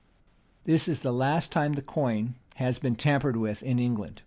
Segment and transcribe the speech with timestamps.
[0.63, 4.19] This is the last time that the coin has been tampered with in England.